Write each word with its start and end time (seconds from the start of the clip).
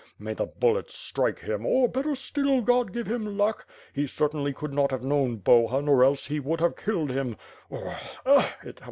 May 0.17 0.33
the 0.33 0.47
bullets 0.47 0.95
strike 0.95 1.41
him 1.41 1.63
or, 1.63 1.87
better 1.87 2.15
still, 2.15 2.63
God 2.63 2.91
give 2.91 3.05
him 3.05 3.37
luck. 3.37 3.67
He 3.93 4.07
certainly 4.07 4.51
could 4.51 4.73
not 4.73 4.89
have 4.89 5.03
known 5.05 5.35
Boluin 5.37 5.87
or 5.87 6.03
else 6.03 6.25
he 6.25 6.39
would 6.39 6.59
have 6.59 6.75
killed 6.75 7.11
him. 7.11 7.37